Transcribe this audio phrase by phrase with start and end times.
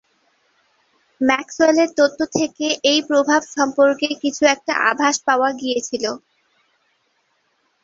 [1.21, 6.11] Maxwell এর তত্ত্ব থেকে এই প্রভাব সম্পর্কে কিছু একটা আভাস পাওয়া গিয়েছিলো।